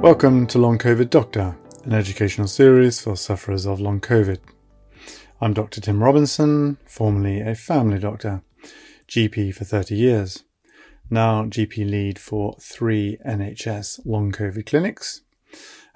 [0.00, 4.38] Welcome to Long COVID Doctor, an educational series for sufferers of long COVID.
[5.40, 5.80] I'm Dr.
[5.80, 8.42] Tim Robinson, formerly a family doctor,
[9.08, 10.44] GP for 30 years,
[11.10, 15.22] now GP lead for three NHS long COVID clinics,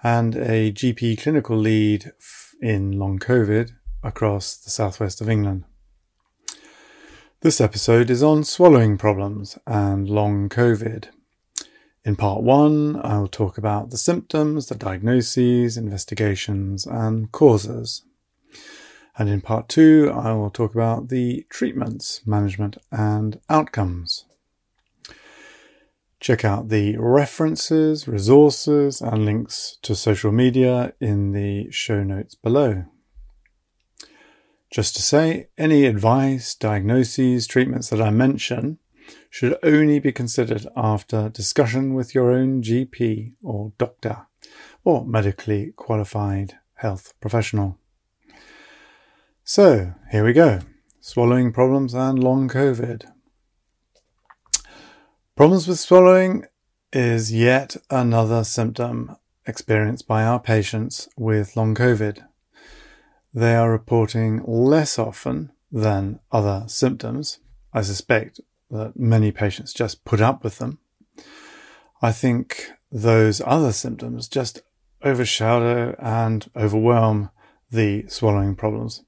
[0.03, 2.11] and a GP clinical lead
[2.61, 3.71] in long COVID
[4.03, 5.63] across the southwest of England.
[7.43, 11.11] This episode is on swallowing problems and long COVID.
[12.05, 18.03] In part one, I will talk about the symptoms, the diagnoses, investigations, and causes.
[19.17, 24.25] And in part two, I will talk about the treatments, management, and outcomes.
[26.19, 32.85] Check out the references, resources, and links to social media in the show notes below.
[34.73, 38.79] Just to say, any advice, diagnoses, treatments that I mention
[39.31, 44.27] should only be considered after discussion with your own GP or doctor
[44.85, 47.79] or medically qualified health professional.
[49.45, 50.61] So, here we go.
[51.01, 53.05] Swallowing problems and long COVID.
[55.35, 56.45] Problems with swallowing
[56.93, 59.17] is yet another symptom
[59.47, 62.25] experienced by our patients with long COVID.
[63.35, 67.39] They are reporting less often than other symptoms.
[67.73, 68.41] I suspect
[68.73, 70.79] that many patients just put up with them.
[72.01, 74.63] I think those other symptoms just
[75.03, 77.31] overshadow and overwhelm
[77.71, 79.05] the swallowing problems,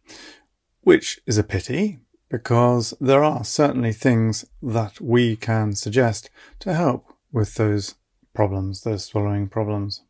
[0.82, 1.98] which is a pity
[2.30, 7.94] because there are certainly things that we can suggest to help with those
[8.34, 10.02] problems, those swallowing problems.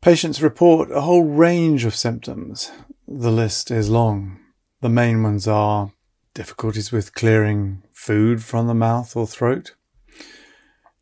[0.00, 2.72] Patients report a whole range of symptoms.
[3.06, 4.40] The list is long.
[4.80, 5.92] The main ones are
[6.34, 9.74] difficulties with clearing food from the mouth or throat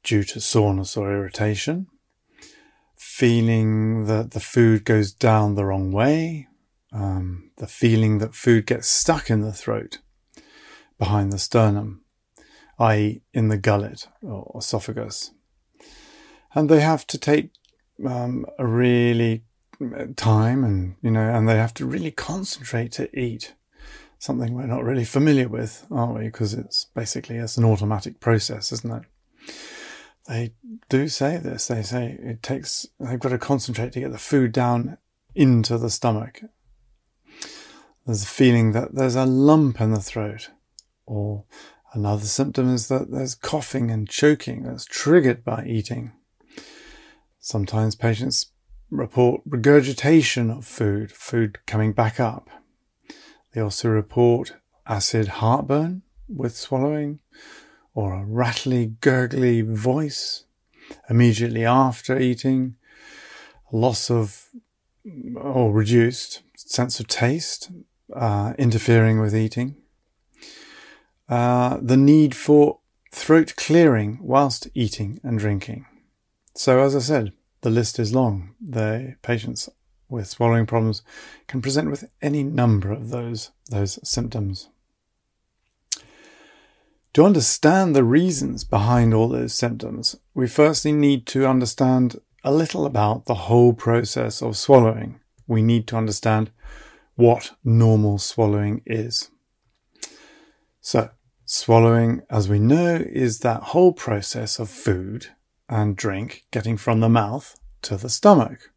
[0.03, 1.87] due to soreness or irritation,
[2.97, 6.49] feeling that the food goes down the wrong way,
[6.93, 9.99] um, the feeling that food gets stuck in the throat
[10.99, 12.03] behind the sternum,
[12.79, 15.33] i.e., in the gullet or esophagus.
[16.55, 17.51] And they have to take
[18.07, 19.45] um, a really
[19.81, 23.55] uh, time and, you know, and they have to really concentrate to eat
[24.21, 26.27] something we're not really familiar with, are we?
[26.27, 29.53] Because it's basically it's an automatic process, isn't it?
[30.29, 30.53] They
[30.89, 31.67] do say this.
[31.67, 32.87] They say it takes.
[33.01, 34.99] They've got to concentrate to get the food down
[35.35, 36.43] into the stomach.
[38.07, 40.51] There's a feeling that there's a lump in the throat,
[41.07, 41.45] or
[41.95, 46.13] another symptom is that there's coughing and choking that's triggered by eating.
[47.39, 48.53] Sometimes patients
[48.91, 52.51] report regurgitation of food, food coming back up.
[53.53, 54.55] They also report
[54.87, 57.21] acid heartburn with swallowing
[57.95, 60.45] or a rattly, gurgly voice
[61.09, 62.77] immediately after eating,
[63.73, 64.49] loss of
[65.37, 67.71] or reduced sense of taste,
[68.15, 69.77] uh, interfering with eating,
[71.29, 72.79] uh, the need for
[73.13, 75.87] throat clearing whilst eating and drinking.
[76.55, 77.33] So, as I said,
[77.63, 78.55] the list is long.
[78.61, 79.69] The patients
[80.11, 81.03] with swallowing problems
[81.47, 84.69] can present with any number of those, those symptoms.
[87.15, 92.87] To understand the reasons behind all those symptoms, we firstly need to understand a little
[92.87, 95.21] about the whole process of swallowing.
[95.47, 96.51] We need to understand
[97.17, 99.31] what normal swallowing is.
[100.81, 101.11] So,
[101.45, 105.27] swallowing, as we know, is that whole process of food
[105.69, 108.71] and drink getting from the mouth to the stomach.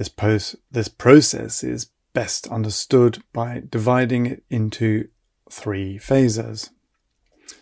[0.00, 5.08] This, post, this process is best understood by dividing it into
[5.50, 6.70] three phases.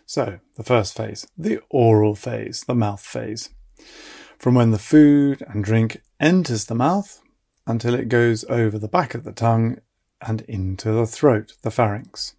[0.06, 3.50] So, the first phase, the oral phase, the mouth phase.
[4.38, 7.21] From when the food and drink enters the mouth
[7.66, 9.78] until it goes over the back of the tongue
[10.22, 12.37] and into the throat, the pharynx.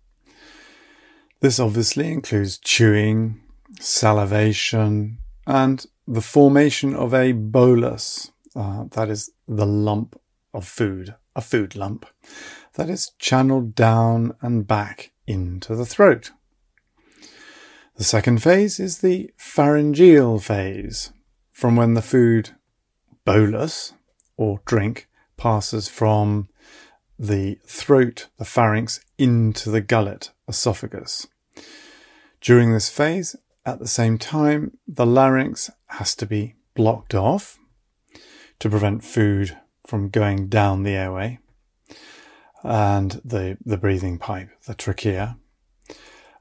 [1.42, 3.42] This obviously includes chewing,
[3.82, 10.20] salivation, and the formation of a bolus, uh, that is the lump
[10.54, 12.06] of food, a food lump,
[12.74, 16.32] that is channeled down and back into the throat.
[17.96, 21.12] The second phase is the pharyngeal phase,
[21.52, 22.52] from when the food
[23.26, 23.94] bolus
[24.38, 26.48] or drink passes from
[27.18, 31.28] the throat, the pharynx, into the gullet, esophagus.
[32.40, 33.36] During this phase,
[33.66, 37.60] at the same time, the larynx has to be blocked off
[38.60, 41.40] to prevent food from going down the airway
[42.64, 45.38] and the, the breathing pipe, the trachea.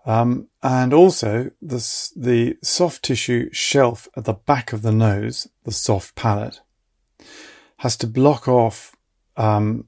[0.04, 5.72] Um, and also the, the soft tissue shelf at the back of the nose, the
[5.72, 6.60] soft palate,
[7.78, 8.96] has to block off,
[9.36, 9.84] um,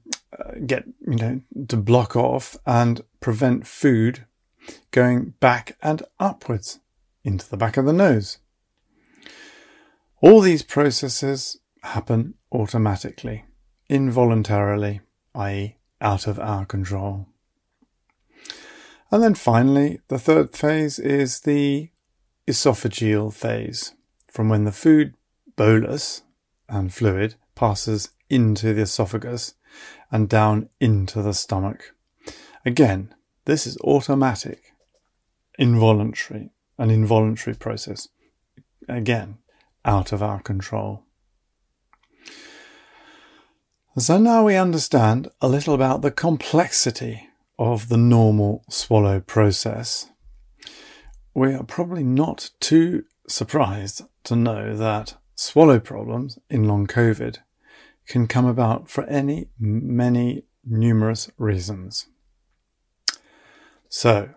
[0.65, 4.25] get, you know, to block off and prevent food
[4.91, 6.79] going back and upwards
[7.23, 8.37] into the back of the nose.
[10.21, 13.45] All these processes happen automatically,
[13.89, 15.01] involuntarily,
[15.35, 17.27] i.e., out of our control.
[19.11, 21.89] And then finally, the third phase is the
[22.47, 23.93] esophageal phase,
[24.27, 25.13] from when the food
[25.55, 26.23] bolus
[26.69, 29.55] and fluid passes into the esophagus
[30.11, 31.93] and down into the stomach.
[32.65, 33.13] Again,
[33.45, 34.73] this is automatic,
[35.59, 38.07] involuntary, an involuntary process.
[38.87, 39.39] Again,
[39.83, 41.03] out of our control.
[43.97, 47.27] So now we understand a little about the complexity
[47.59, 50.09] of the normal swallow process.
[51.33, 57.39] We are probably not too surprised to know that swallow problems in long COVID
[58.07, 62.07] can come about for any, many, numerous reasons.
[63.89, 64.29] So,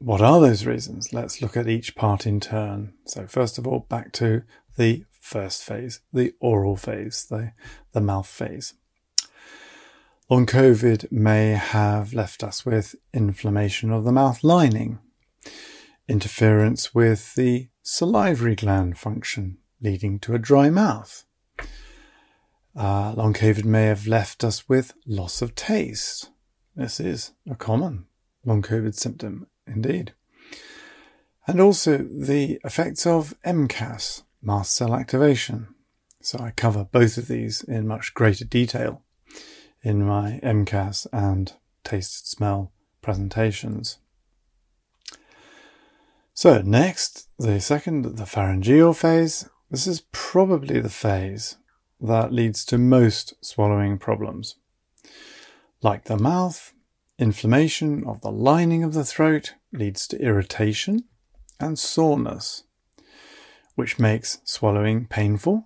[0.00, 1.14] what are those reasons?
[1.14, 2.92] Let's look at each part in turn.
[3.06, 4.42] So, first of all, back to
[4.76, 7.52] the first phase, the oral phase, the,
[7.92, 8.74] the mouth phase.
[10.32, 14.98] Long COVID may have left us with inflammation of the mouth lining,
[16.08, 21.26] interference with the salivary gland function, leading to a dry mouth.
[22.74, 26.30] Uh, long COVID may have left us with loss of taste.
[26.74, 28.06] This is a common
[28.42, 30.14] long COVID symptom indeed.
[31.46, 35.74] And also the effects of MCAS, mast cell activation.
[36.22, 39.02] So I cover both of these in much greater detail
[39.82, 41.52] in my MCAS and
[41.84, 43.98] taste smell presentations.
[46.34, 49.48] So next, the second, the pharyngeal phase.
[49.70, 51.56] This is probably the phase
[52.00, 54.56] that leads to most swallowing problems.
[55.82, 56.72] Like the mouth,
[57.18, 61.04] inflammation of the lining of the throat leads to irritation
[61.60, 62.64] and soreness
[63.74, 65.64] which makes swallowing painful.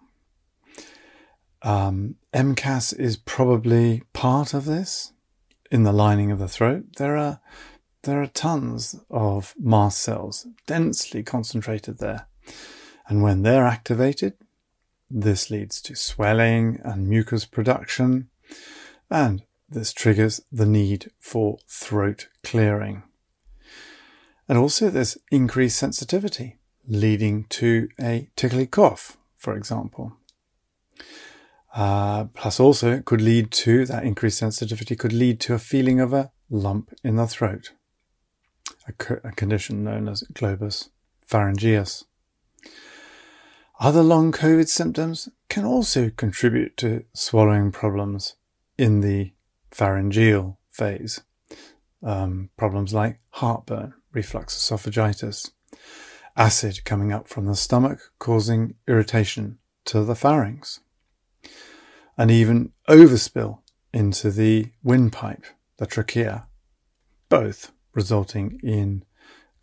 [1.62, 5.12] Um, MCAS is probably part of this.
[5.70, 7.40] In the lining of the throat, there are
[8.02, 12.28] there are tons of mast cells densely concentrated there,
[13.08, 14.34] and when they're activated,
[15.10, 18.28] this leads to swelling and mucus production,
[19.10, 23.02] and this triggers the need for throat clearing.
[24.48, 30.16] And also, there's increased sensitivity leading to a tickly cough, for example.
[31.76, 36.00] Uh, plus also it could lead to, that increased sensitivity could lead to a feeling
[36.00, 37.72] of a lump in the throat,
[38.88, 40.88] a, co- a condition known as globus
[41.20, 42.06] pharyngeus.
[43.78, 48.36] Other long COVID symptoms can also contribute to swallowing problems
[48.78, 49.34] in the
[49.70, 51.20] pharyngeal phase.
[52.02, 55.50] Um, problems like heartburn, reflux esophagitis,
[56.38, 60.80] acid coming up from the stomach causing irritation to the pharynx,
[62.16, 63.60] and even overspill
[63.92, 65.44] into the windpipe,
[65.78, 66.46] the trachea,
[67.28, 69.04] both resulting in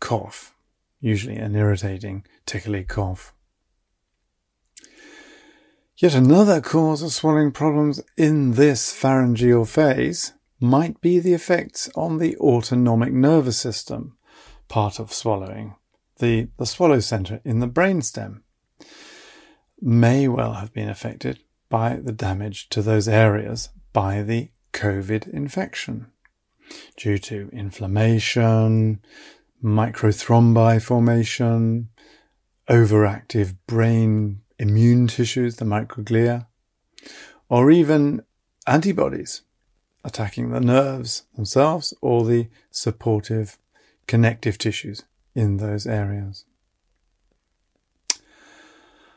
[0.00, 0.54] cough,
[1.00, 3.32] usually an irritating, tickly cough.
[5.96, 12.18] Yet another cause of swallowing problems in this pharyngeal phase might be the effects on
[12.18, 14.16] the autonomic nervous system,
[14.68, 15.76] part of swallowing,
[16.18, 18.42] the, the swallow center in the brainstem
[19.80, 26.06] may well have been affected by the damage to those areas by the COVID infection
[26.96, 29.00] due to inflammation,
[29.62, 31.88] microthrombi formation,
[32.68, 36.46] overactive brain immune tissues, the microglia,
[37.48, 38.22] or even
[38.66, 39.42] antibodies
[40.04, 43.58] attacking the nerves themselves or the supportive
[44.06, 45.04] connective tissues
[45.34, 46.44] in those areas.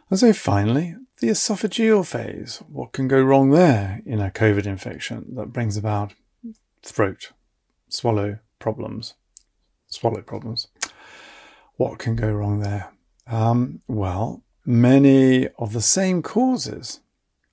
[0.09, 2.63] And so finally, the esophageal phase.
[2.67, 6.13] What can go wrong there in a COVID infection that brings about
[6.83, 7.31] throat,
[7.89, 9.15] swallow problems,
[9.87, 10.67] swallow problems?
[11.75, 12.91] What can go wrong there?
[13.27, 17.01] Um, well, many of the same causes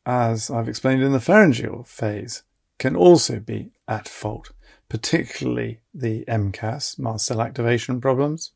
[0.06, 2.42] as I've explained in the pharyngeal phase
[2.78, 4.50] can also be at fault
[4.88, 8.52] particularly the MCAS, mast cell activation problems.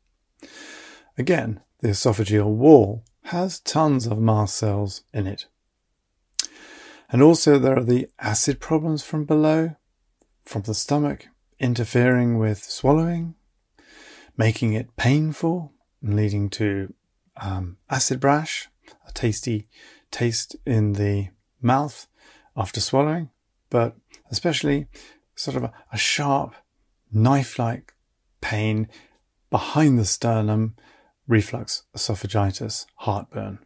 [1.17, 5.47] Again, the esophageal wall has tons of mast cells in it.
[7.11, 9.75] And also there are the acid problems from below,
[10.43, 11.27] from the stomach,
[11.59, 13.35] interfering with swallowing.
[14.39, 16.93] making it painful and leading to
[17.41, 18.69] um, acid brash,
[19.05, 19.67] a tasty
[20.11, 21.27] taste in the
[21.61, 22.07] mouth
[22.55, 23.29] after swallowing,
[23.69, 23.97] but
[24.31, 24.87] especially
[25.35, 26.55] sort of a, a sharp
[27.11, 27.93] knife-like
[28.39, 28.87] pain
[29.49, 30.73] behind the sternum,
[31.29, 33.59] reflux, esophagitis, heartburn.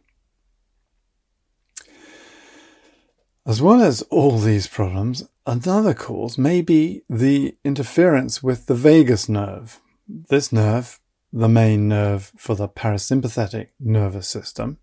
[3.46, 9.28] As well as all these problems, another cause may be the interference with the vagus
[9.28, 9.80] nerve.
[10.06, 11.00] This nerve,
[11.32, 14.78] the main nerve for the parasympathetic nervous system,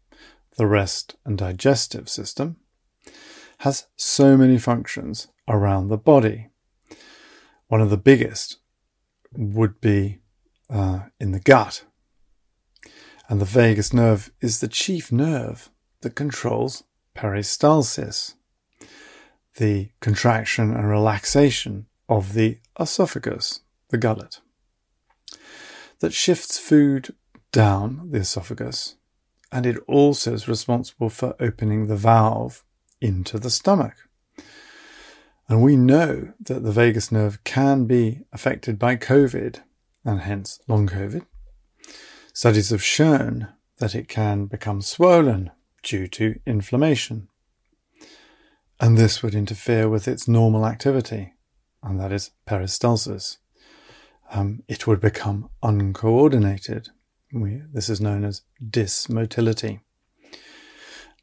[0.57, 2.57] the rest and digestive system,
[3.59, 6.50] has so many functions around the body.
[7.67, 8.57] One of the biggest
[9.33, 10.19] would be
[10.69, 11.85] uh, in the gut.
[13.31, 15.69] And the vagus nerve is the chief nerve
[16.01, 16.83] that controls
[17.15, 18.33] peristalsis
[19.55, 24.41] the contraction and relaxation of the esophagus, the gullet,
[26.00, 27.15] that shifts food
[27.53, 28.97] down the esophagus,
[29.50, 32.65] and it also is responsible for opening the valve
[33.00, 33.95] into the stomach.
[35.47, 39.61] And we know that the vagus nerve can be affected by COVID
[40.03, 41.25] and hence long COVID.
[42.33, 45.51] Studies have shown that it can become swollen
[45.83, 47.27] due to inflammation
[48.81, 51.35] and this would interfere with its normal activity,
[51.83, 53.38] and that is peristalsis.
[54.31, 56.89] Um, it would become uncoordinated.
[57.31, 59.81] We, this is known as dysmotility,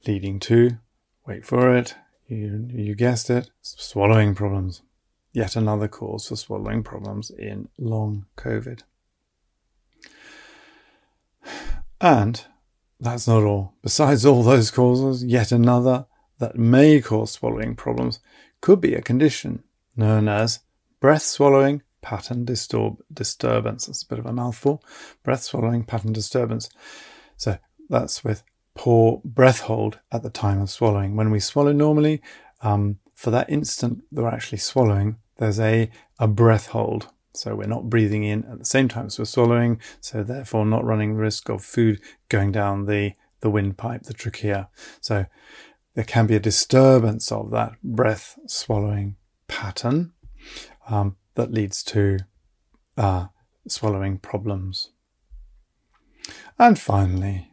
[0.07, 0.79] leading to,
[1.27, 1.97] wait for it,
[2.29, 4.83] you, you guessed it, swallowing problems.
[5.33, 8.83] Yet another cause for swallowing problems in long COVID.
[12.01, 12.45] And
[13.01, 13.75] that's not all.
[13.83, 16.07] Besides all those causes, yet another
[16.39, 18.21] that may cause swallowing problems
[18.61, 19.63] could be a condition
[19.97, 20.61] known as
[21.01, 23.87] breath swallowing pattern disturb- disturbance.
[23.87, 24.83] That's a bit of a mouthful.
[25.23, 26.71] Breath swallowing pattern disturbance.
[27.37, 28.43] So that's with
[28.75, 31.17] poor breath hold at the time of swallowing.
[31.17, 32.23] When we swallow normally,
[32.63, 37.09] um, for that instant that we're actually swallowing, there's a, a breath hold.
[37.39, 40.85] So we're not breathing in at the same time as we're swallowing, so therefore not
[40.85, 44.69] running the risk of food going down the, the windpipe, the trachea.
[45.01, 45.27] So
[45.95, 49.17] there can be a disturbance of that breath swallowing
[49.47, 50.13] pattern
[50.89, 52.19] um, that leads to
[52.97, 53.27] uh,
[53.67, 54.91] swallowing problems.
[56.59, 57.51] And finally,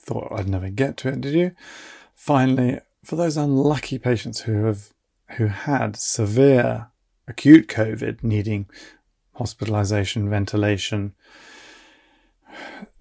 [0.00, 1.52] thought I'd never get to it, did you?
[2.14, 4.92] Finally, for those unlucky patients who have
[5.36, 6.88] who had severe
[7.26, 8.66] acute COVID needing
[9.38, 11.14] hospitalization, ventilation,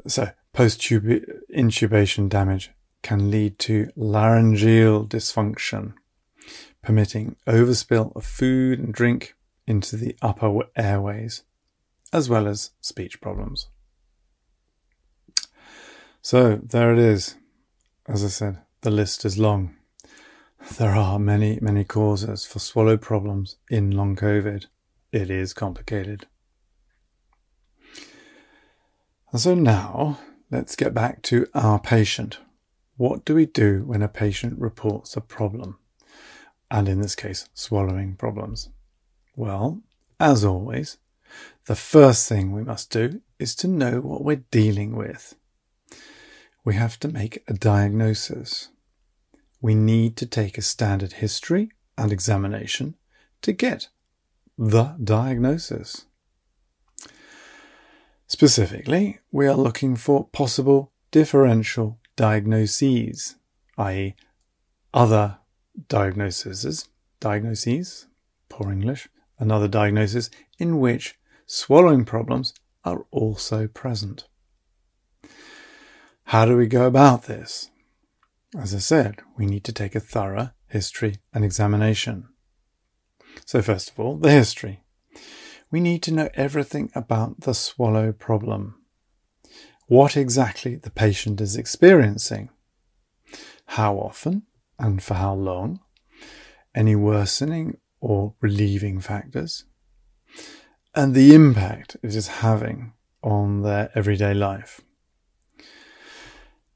[0.08, 2.72] so post intubation damage,
[3.04, 5.94] can lead to laryngeal dysfunction,
[6.82, 11.44] permitting overspill of food and drink into the upper airways,
[12.14, 13.68] as well as speech problems.
[16.22, 17.36] So there it is.
[18.08, 19.76] As I said, the list is long.
[20.78, 24.66] There are many, many causes for swallow problems in long COVID.
[25.12, 26.28] It is complicated.
[29.32, 30.20] And so now
[30.52, 32.40] let's get back to our patient.
[32.98, 35.78] What do we do when a patient reports a problem?
[36.70, 38.70] And in this case, swallowing problems.
[39.36, 39.82] Well,
[40.20, 40.98] as always,
[41.68, 45.36] the first thing we must do is to know what we're dealing with.
[46.66, 48.70] We have to make a diagnosis.
[49.62, 52.96] We need to take a standard history and examination
[53.42, 53.88] to get
[54.58, 56.06] the diagnosis.
[58.28, 63.36] Specifically, we are looking for possible differential diagnoses,
[63.78, 64.16] i.e.,
[64.94, 65.38] other
[65.88, 68.08] diagnoses, diagnoses,
[68.50, 69.08] poor English,
[69.40, 74.28] another diagnosis in which swallowing problems are also present.
[76.26, 77.70] How do we go about this?
[78.58, 82.28] As I said, we need to take a thorough history and examination.
[83.46, 84.82] So, first of all, the history.
[85.70, 88.76] We need to know everything about the swallow problem
[89.88, 92.50] what exactly the patient is experiencing,
[93.68, 94.44] how often
[94.78, 95.80] and for how long,
[96.76, 99.64] any worsening or relieving factors,
[100.94, 104.82] and the impact it is having on their everyday life.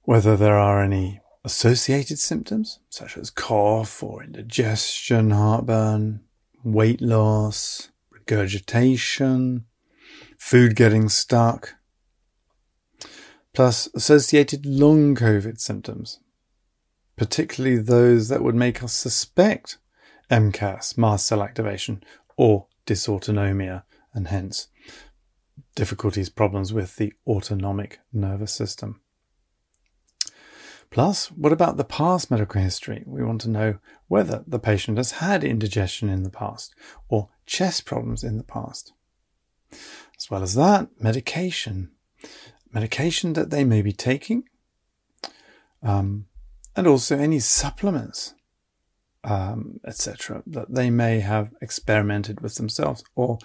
[0.03, 6.21] Whether there are any associated symptoms, such as cough or indigestion, heartburn,
[6.63, 9.65] weight loss, regurgitation,
[10.37, 11.75] food getting stuck,
[13.53, 16.19] plus associated long COVID symptoms,
[17.15, 19.77] particularly those that would make us suspect
[20.29, 22.03] MCAS, mast cell activation,
[22.37, 24.67] or dysautonomia, and hence
[25.75, 29.00] difficulties, problems with the autonomic nervous system.
[30.91, 33.01] Plus, what about the past medical history?
[33.07, 33.77] We want to know
[34.10, 36.75] whether the patient has had indigestion in the past
[37.07, 38.91] or chest problems in the past.
[39.71, 41.91] As well as that, medication.
[42.74, 44.43] Medication that they may be taking,
[45.81, 46.25] um,
[46.75, 48.33] and also any supplements,
[49.24, 53.39] um, etc., that they may have experimented with themselves, or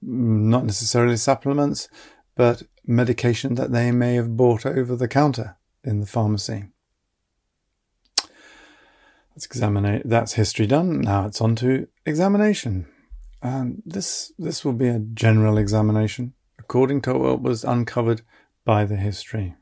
[0.00, 1.88] not necessarily supplements,
[2.34, 6.64] but medication that they may have bought over the counter in the pharmacy.
[9.34, 11.00] Let's examine that's history done.
[11.00, 12.86] Now it's on to examination.
[13.42, 18.22] And this this will be a general examination according to what was uncovered
[18.64, 19.56] by the history.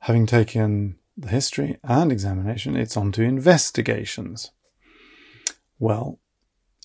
[0.00, 4.52] Having taken the history and examination, it's on to investigations.
[5.78, 6.20] Well,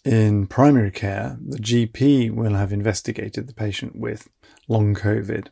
[0.03, 4.27] in primary care, the GP will have investigated the patient with
[4.67, 5.47] long COVID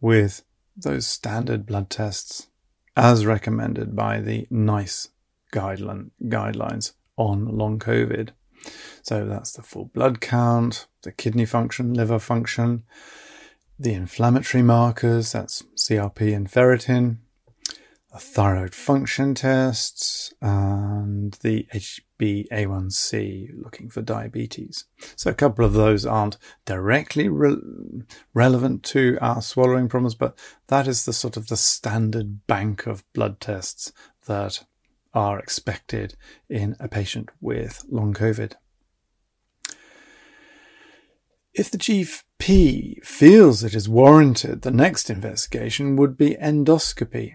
[0.00, 0.42] with
[0.76, 2.48] those standard blood tests
[2.96, 5.08] as recommended by the NICE
[5.52, 8.30] guideline, guidelines on long COVID.
[9.02, 12.84] So that's the full blood count, the kidney function, liver function,
[13.78, 17.18] the inflammatory markers, that's CRP and ferritin,
[18.20, 24.84] thyroid function tests, and the HbA1c looking for diabetes.
[25.16, 27.56] So a couple of those aren't directly re-
[28.32, 33.04] relevant to our swallowing problems, but that is the sort of the standard bank of
[33.12, 33.92] blood tests
[34.26, 34.64] that
[35.12, 36.16] are expected
[36.48, 38.54] in a patient with long COVID.
[41.52, 47.34] If the GP feels it is warranted, the next investigation would be endoscopy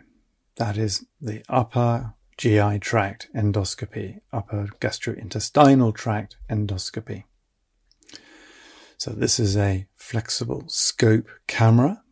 [0.59, 7.23] that is the upper GI tract endoscopy, upper gastrointestinal tract endoscopy.
[8.97, 12.03] So this is a flexible scope camera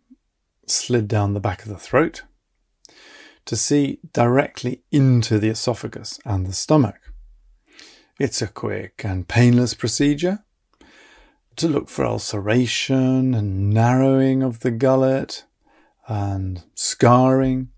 [0.66, 2.24] slid down the back of the throat
[3.46, 7.00] to see directly into the esophagus and the stomach.
[8.18, 10.46] It's a quick and painless procedure
[11.58, 15.44] to look for ulceration and narrowing of the gullet
[16.08, 17.72] and scarring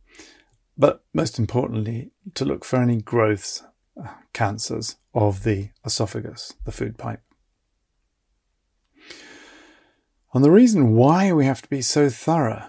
[0.79, 3.63] but most importantly, to look for any growths,
[4.01, 7.21] uh, cancers of the esophagus, the food pipe.
[10.33, 12.63] And the reason why we have to be so thorough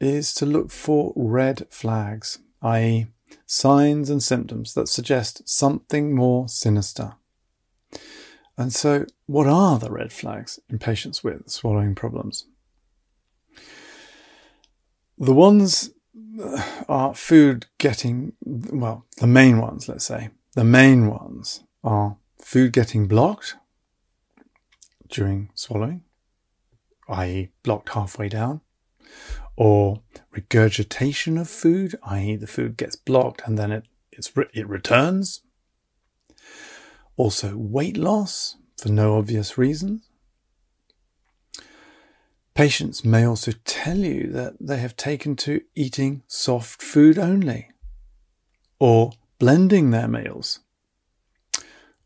[0.00, 3.06] is to look for red flags, i.e.,
[3.46, 7.14] signs and symptoms that suggest something more sinister.
[8.56, 12.46] And so, what are the red flags in patients with swallowing problems?
[15.18, 15.90] The ones
[16.88, 23.06] are food getting, well, the main ones, let's say, the main ones are food getting
[23.06, 23.56] blocked
[25.08, 26.02] during swallowing,
[27.08, 28.60] i.e., blocked halfway down,
[29.56, 30.02] or
[30.32, 33.86] regurgitation of food, i.e., the food gets blocked and then it,
[34.52, 35.42] it returns.
[37.16, 40.05] Also, weight loss for no obvious reasons.
[42.56, 47.68] Patients may also tell you that they have taken to eating soft food only,
[48.80, 50.60] or blending their meals,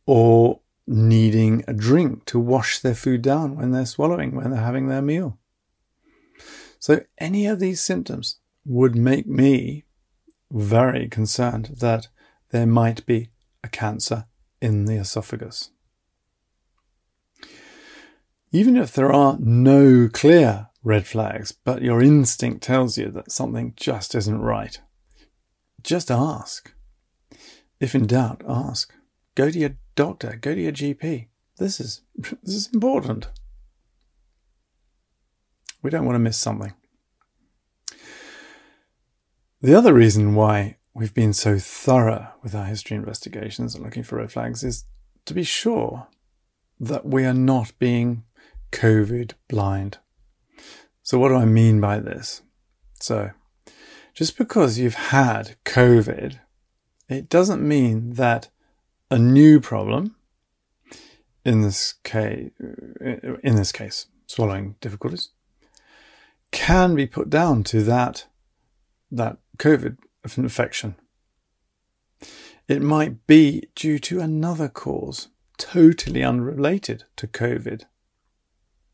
[0.07, 0.59] or
[0.89, 5.01] needing a drink to wash their food down when they're swallowing, when they're having their
[5.01, 5.39] meal.
[6.81, 9.85] So, any of these symptoms would make me
[10.51, 12.09] very concerned that
[12.51, 13.31] there might be
[13.63, 14.27] a cancer
[14.61, 15.71] in the esophagus.
[18.53, 23.75] Even if there are no clear red flags, but your instinct tells you that something
[23.77, 24.81] just isn't right,
[25.83, 26.73] just ask.
[27.79, 28.93] If in doubt, ask.
[29.35, 31.29] Go to your doctor, go to your GP.
[31.59, 33.29] This is, this is important.
[35.83, 36.75] We don't want to miss something.
[39.63, 44.17] The other reason why we've been so thorough with our history investigations and looking for
[44.17, 44.85] red flags is
[45.27, 46.09] to be sure
[46.79, 48.25] that we are not being
[48.72, 49.98] COVID blind.
[51.02, 52.42] So, what do I mean by this?
[53.00, 53.30] So,
[54.14, 56.38] just because you've had COVID,
[57.09, 58.48] it doesn't mean that
[59.11, 60.16] a new problem,
[61.44, 65.30] in this case, in this case, swallowing difficulties,
[66.52, 68.26] can be put down to that
[69.11, 69.96] that COVID
[70.37, 70.96] infection.
[72.68, 75.28] It might be due to another cause,
[75.59, 77.85] totally unrelated to COVID.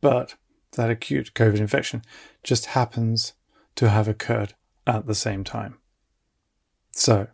[0.01, 0.35] But
[0.73, 2.03] that acute COVID infection
[2.43, 3.35] just happens
[3.77, 4.55] to have occurred
[4.87, 5.79] at the same time.
[6.93, 7.29] So,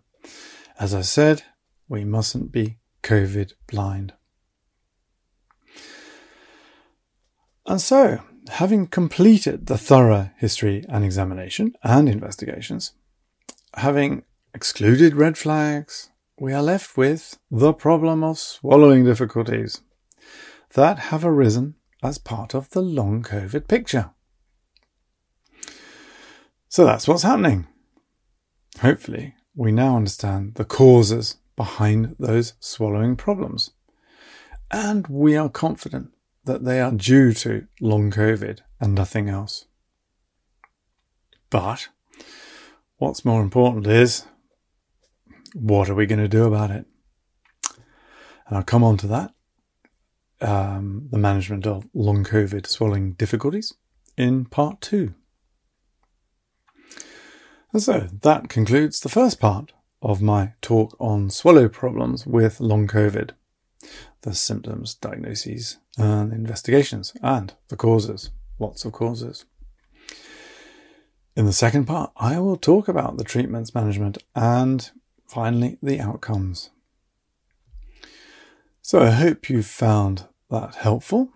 [0.79, 1.43] as I said,
[1.89, 4.15] we mustn't be COVID blind.
[7.67, 12.93] And so, having completed the thorough history and examination and investigations,
[13.75, 19.83] having excluded red flags, we are left with the problem of swallowing difficulties
[20.75, 24.11] that have arisen as part of the long COVID picture.
[26.69, 27.67] So that's what's happening.
[28.81, 33.71] Hopefully, we now understand the causes behind those swallowing problems.
[34.71, 36.13] And we are confident
[36.45, 39.67] that they are due to long COVID and nothing else.
[41.51, 41.89] But
[42.97, 44.25] what's more important is
[45.55, 46.87] what are we going to do about it?
[48.47, 49.35] And I'll come on to that,
[50.43, 53.75] um, the management of long COVID swallowing difficulties
[54.17, 55.15] in part two.
[57.73, 62.87] And so that concludes the first part of my talk on swallow problems with long
[62.87, 63.31] COVID,
[64.23, 68.31] the symptoms, diagnoses, and investigations, and the causes.
[68.59, 69.47] Lots of causes.
[71.35, 74.91] In the second part, I will talk about the treatments management and
[75.27, 76.71] finally the outcomes.
[78.83, 81.31] So I hope you found that helpful.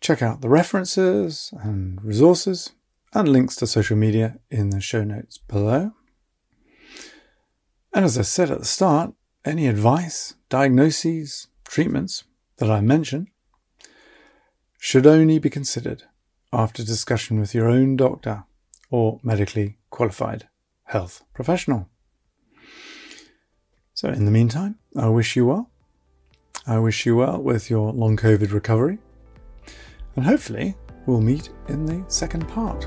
[0.00, 2.72] Check out the references and resources
[3.14, 5.92] and links to social media in the show notes below.
[7.92, 9.12] And as I said at the start,
[9.44, 12.24] any advice, diagnoses, treatments
[12.56, 13.28] that I mention
[14.78, 16.04] should only be considered
[16.52, 18.44] after discussion with your own doctor
[18.90, 20.48] or medically qualified
[20.84, 21.88] health professional.
[23.94, 25.71] So, in the meantime, I wish you well.
[26.64, 28.98] I wish you well with your long COVID recovery.
[30.14, 32.86] And hopefully, we'll meet in the second part.